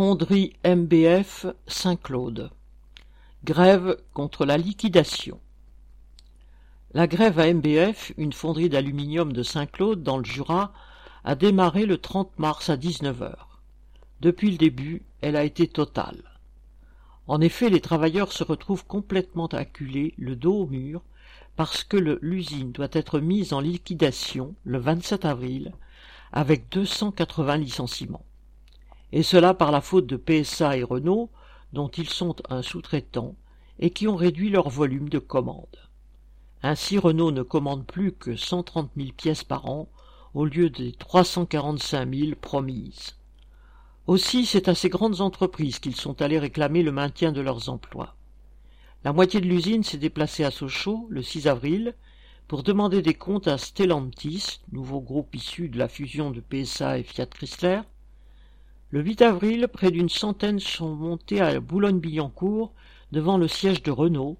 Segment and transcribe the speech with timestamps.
[0.00, 2.50] Fonderie MBF Saint-Claude.
[3.44, 5.38] Grève contre la liquidation.
[6.94, 10.72] La grève à MBF, une fonderie d'aluminium de Saint-Claude dans le Jura,
[11.22, 13.34] a démarré le 30 mars à 19h.
[14.22, 16.22] Depuis le début, elle a été totale.
[17.26, 21.02] En effet, les travailleurs se retrouvent complètement acculés, le dos au mur,
[21.56, 25.74] parce que l'usine doit être mise en liquidation le 27 avril,
[26.32, 28.24] avec 280 licenciements
[29.12, 31.30] et cela par la faute de PSA et Renault,
[31.72, 33.36] dont ils sont un sous-traitant,
[33.78, 35.88] et qui ont réduit leur volume de commandes.
[36.62, 39.88] Ainsi Renault ne commande plus que cent trente mille pièces par an,
[40.34, 43.16] au lieu des trois cent quarante-cinq mille promises.
[44.06, 48.14] Aussi c'est à ces grandes entreprises qu'ils sont allés réclamer le maintien de leurs emplois.
[49.02, 51.94] La moitié de l'usine s'est déplacée à Sochaux le 6 avril
[52.48, 57.02] pour demander des comptes à Stellantis, nouveau groupe issu de la fusion de PSA et
[57.02, 57.80] Fiat Chrysler,
[58.92, 62.72] le 8 avril, près d'une centaine sont montés à Boulogne-Billancourt
[63.12, 64.36] devant le siège de Renault,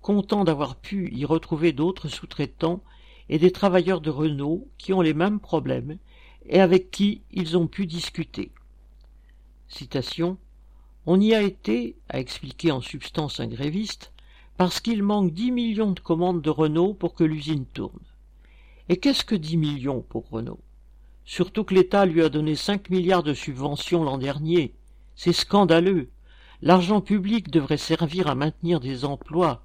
[0.00, 2.82] contents d'avoir pu y retrouver d'autres sous-traitants
[3.28, 5.98] et des travailleurs de Renault qui ont les mêmes problèmes
[6.46, 8.50] et avec qui ils ont pu discuter.
[9.68, 10.36] Citation
[11.06, 14.12] On y a été, a expliqué en substance un gréviste,
[14.56, 18.04] parce qu'il manque dix millions de commandes de Renault pour que l'usine tourne.
[18.88, 20.60] Et qu'est-ce que dix millions pour Renault?
[21.24, 24.74] Surtout que l'État lui a donné cinq milliards de subventions l'an dernier.
[25.14, 26.10] C'est scandaleux.
[26.60, 29.64] L'argent public devrait servir à maintenir des emplois.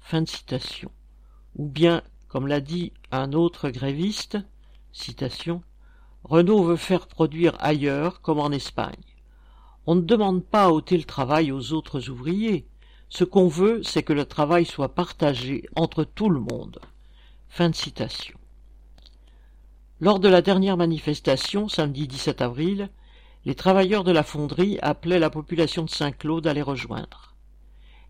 [0.00, 0.90] Fin de citation.
[1.56, 4.38] Ou bien, comme l'a dit un autre gréviste,
[4.92, 5.62] citation,
[6.24, 8.94] Renault veut faire produire ailleurs, comme en Espagne.
[9.86, 12.66] On ne demande pas à ôter le travail aux autres ouvriers.
[13.08, 16.78] Ce qu'on veut, c'est que le travail soit partagé entre tout le monde.
[17.48, 18.38] Fin de citation.
[20.02, 22.90] Lors de la dernière manifestation, samedi 17 avril,
[23.44, 27.36] les travailleurs de la fonderie appelaient la population de Saint-Claude à les rejoindre.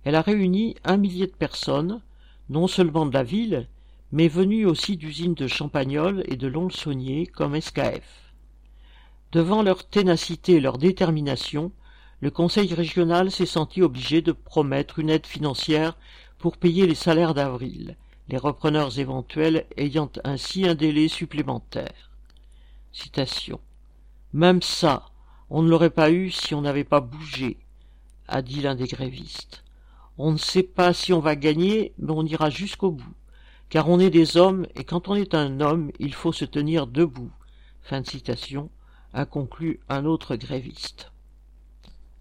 [0.02, 2.00] Elle a réuni un millier de personnes,
[2.48, 3.68] non seulement de la ville,
[4.10, 8.32] mais venues aussi d'usines de Champagnol et de Lons-Saunier comme SKF.
[9.32, 11.72] Devant leur ténacité et leur détermination,
[12.20, 15.98] le conseil régional s'est senti obligé de promettre une aide financière
[16.38, 17.98] pour payer les salaires d'avril,
[18.32, 22.10] les repreneurs éventuels ayant ainsi un délai supplémentaire.
[22.90, 23.60] Citation.
[24.32, 25.04] Même ça,
[25.50, 27.58] on ne l'aurait pas eu si on n'avait pas bougé,
[28.28, 29.64] a dit l'un des grévistes.
[30.16, 33.14] On ne sait pas si on va gagner, mais on ira jusqu'au bout,
[33.68, 36.86] car on est des hommes, et quand on est un homme, il faut se tenir
[36.86, 37.32] debout.
[37.82, 38.70] Fin de citation,
[39.12, 41.12] a conclu un autre gréviste.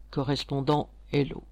[0.09, 1.45] Correspondant Hello.